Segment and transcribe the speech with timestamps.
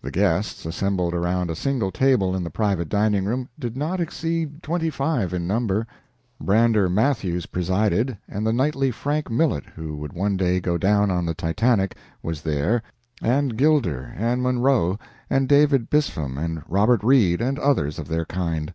[0.00, 4.62] The guests, assembled around a single table in the private dining room, did not exceed
[4.62, 5.86] twenty five in number.
[6.40, 11.26] Brander Matthews presided, and the knightly Frank Millet, who would one day go down on
[11.26, 12.82] the "Titanic," was there,
[13.20, 18.72] and Gilder and Munro and David Bispham and Robert Reid, and others of their kind.